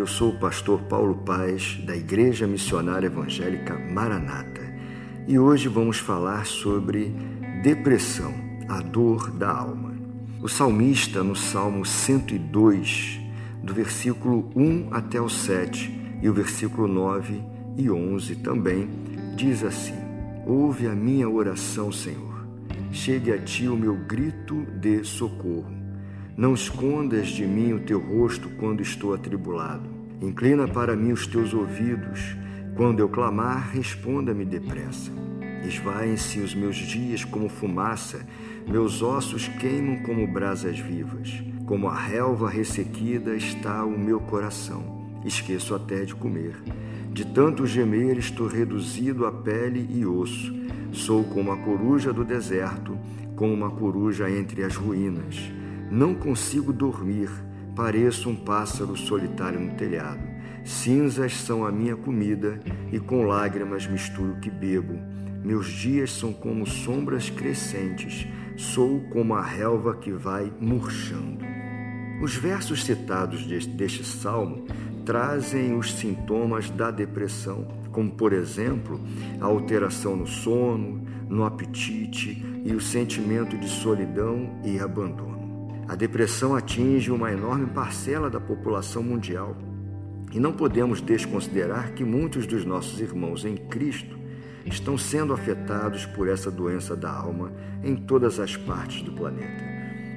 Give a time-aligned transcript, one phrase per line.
[0.00, 4.62] Eu sou o pastor Paulo Paz, da Igreja Missionária Evangélica Maranata,
[5.28, 7.14] e hoje vamos falar sobre
[7.62, 8.32] depressão,
[8.66, 9.92] a dor da alma.
[10.40, 13.20] O salmista, no Salmo 102,
[13.62, 17.38] do versículo 1 até o 7 e o versículo 9
[17.76, 18.88] e 11 também,
[19.36, 19.98] diz assim:
[20.46, 22.46] Ouve a minha oração, Senhor.
[22.90, 25.79] Chegue a ti o meu grito de socorro.
[26.36, 29.88] Não escondas de mim o teu rosto quando estou atribulado.
[30.20, 32.36] Inclina para mim os teus ouvidos.
[32.76, 35.10] Quando eu clamar, responda-me depressa.
[35.66, 38.26] Esvaem-se os meus dias como fumaça,
[38.66, 41.42] meus ossos queimam como brasas vivas.
[41.66, 45.00] Como a relva ressequida está o meu coração.
[45.24, 46.56] Esqueço até de comer.
[47.12, 50.54] De tanto gemer, estou reduzido a pele e osso.
[50.92, 52.96] Sou como a coruja do deserto,
[53.36, 55.50] como uma coruja entre as ruínas.
[55.90, 57.28] Não consigo dormir,
[57.74, 60.20] pareço um pássaro solitário no telhado.
[60.64, 62.60] Cinzas são a minha comida
[62.92, 64.96] e com lágrimas misturo o que bebo.
[65.44, 68.24] Meus dias são como sombras crescentes,
[68.56, 71.44] sou como a relva que vai murchando.
[72.22, 74.66] Os versos citados deste salmo
[75.04, 79.00] trazem os sintomas da depressão, como, por exemplo,
[79.40, 85.29] a alteração no sono, no apetite e o sentimento de solidão e abandono.
[85.90, 89.56] A depressão atinge uma enorme parcela da população mundial
[90.32, 94.16] e não podemos desconsiderar que muitos dos nossos irmãos em Cristo
[94.64, 97.52] estão sendo afetados por essa doença da alma
[97.82, 99.64] em todas as partes do planeta.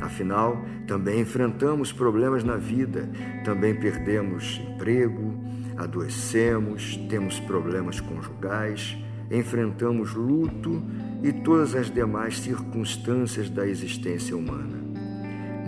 [0.00, 3.06] Afinal, também enfrentamos problemas na vida,
[3.44, 5.34] também perdemos emprego,
[5.76, 8.96] adoecemos, temos problemas conjugais,
[9.30, 10.82] enfrentamos luto
[11.22, 14.87] e todas as demais circunstâncias da existência humana.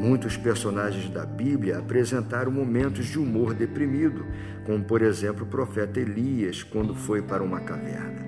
[0.00, 4.24] Muitos personagens da Bíblia apresentaram momentos de humor deprimido,
[4.64, 8.24] como por exemplo o profeta Elias quando foi para uma caverna.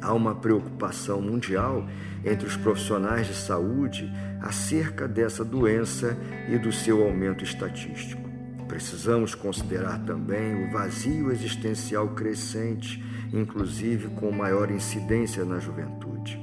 [0.00, 1.86] Há uma preocupação mundial
[2.24, 6.16] entre os profissionais de saúde acerca dessa doença
[6.48, 8.26] e do seu aumento estatístico.
[8.66, 13.04] Precisamos considerar também o vazio existencial crescente,
[13.34, 16.40] inclusive com maior incidência na juventude.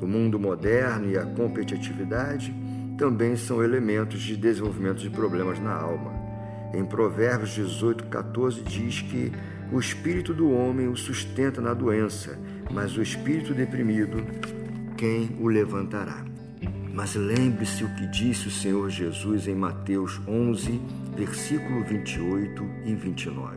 [0.00, 2.52] O mundo moderno e a competitividade
[2.96, 6.12] também são elementos de desenvolvimento de problemas na alma.
[6.74, 9.32] Em Provérbios 18, 14 diz que
[9.72, 12.38] o espírito do homem o sustenta na doença
[12.70, 14.24] mas o espírito deprimido,
[14.96, 16.24] quem o levantará?
[16.92, 20.80] Mas lembre-se o que disse o Senhor Jesus em Mateus 11,
[21.16, 23.56] versículo 28 e 29.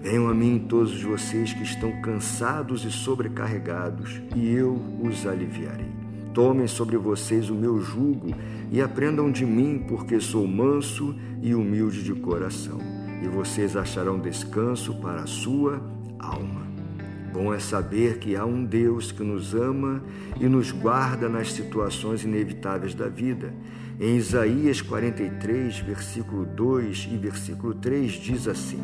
[0.00, 6.01] Venham a mim todos vocês que estão cansados e sobrecarregados, e eu os aliviarei.
[6.34, 8.34] Tomem sobre vocês o meu jugo
[8.70, 12.78] e aprendam de mim, porque sou manso e humilde de coração,
[13.22, 15.82] e vocês acharão descanso para a sua
[16.18, 16.62] alma.
[17.32, 20.02] Bom é saber que há um Deus que nos ama
[20.40, 23.54] e nos guarda nas situações inevitáveis da vida.
[24.00, 28.80] Em Isaías 43, versículo 2 e versículo 3 diz assim: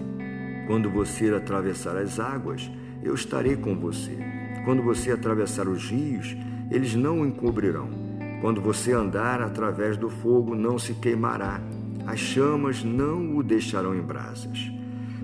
[0.67, 2.71] Quando você atravessar as águas,
[3.03, 4.17] eu estarei com você.
[4.65, 6.35] Quando você atravessar os rios,
[6.71, 7.89] eles não o encobrirão.
[8.41, 11.61] Quando você andar através do fogo, não se queimará.
[12.07, 14.71] As chamas não o deixarão em brasas.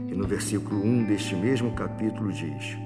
[0.08, 2.76] E no versículo 1 deste mesmo capítulo diz: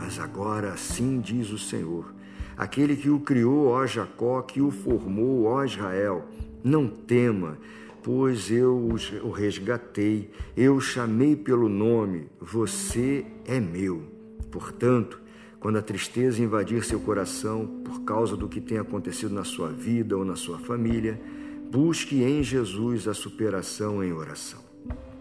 [0.00, 2.14] mas agora assim diz o Senhor,
[2.56, 6.24] aquele que o criou, ó Jacó, que o formou, ó Israel,
[6.64, 7.58] não tema,
[8.02, 8.88] pois eu
[9.22, 14.02] o resgatei, eu o chamei pelo nome, você é meu.
[14.50, 15.20] Portanto,
[15.60, 20.16] quando a tristeza invadir seu coração por causa do que tem acontecido na sua vida
[20.16, 21.20] ou na sua família,
[21.70, 24.60] busque em Jesus a superação em oração.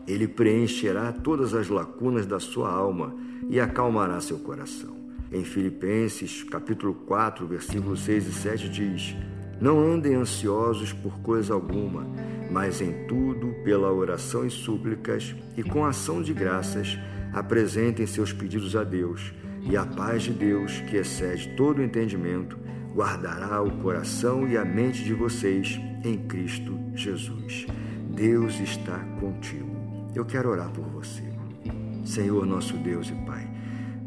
[0.07, 3.13] Ele preencherá todas as lacunas da sua alma
[3.49, 4.97] e acalmará seu coração.
[5.31, 9.15] Em Filipenses, capítulo 4, versículos 6 e 7 diz:
[9.61, 12.07] Não andem ansiosos por coisa alguma,
[12.49, 16.97] mas em tudo, pela oração e súplicas e com ação de graças,
[17.31, 19.31] apresentem seus pedidos a Deus,
[19.61, 22.57] e a paz de Deus, que excede todo o entendimento,
[22.93, 27.67] guardará o coração e a mente de vocês em Cristo Jesus.
[28.09, 29.69] Deus está contigo.
[30.15, 31.23] Eu quero orar por você.
[32.03, 33.47] Senhor, nosso Deus e Pai.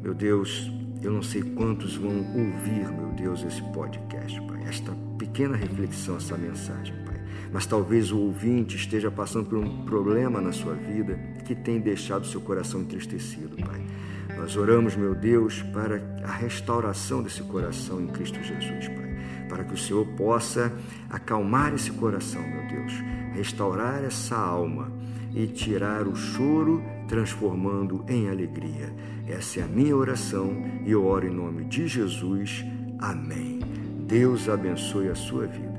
[0.03, 0.71] Meu Deus,
[1.03, 4.63] eu não sei quantos vão ouvir, meu Deus, esse podcast, Pai.
[4.69, 7.21] Esta pequena reflexão, essa mensagem, Pai.
[7.53, 12.27] Mas talvez o ouvinte esteja passando por um problema na sua vida que tem deixado
[12.27, 13.82] seu coração entristecido, Pai.
[14.43, 19.13] Nós oramos, meu Deus, para a restauração desse coração em Cristo Jesus, Pai
[19.49, 20.73] para que o Senhor possa
[21.11, 22.93] acalmar esse coração, meu Deus,
[23.35, 24.91] restaurar essa alma
[25.35, 28.91] e tirar o choro, transformando em alegria.
[29.29, 32.65] Essa é a minha oração e eu oro em nome de Jesus.
[32.99, 33.61] Amém.
[34.09, 35.72] Deus abençoe a sua vida.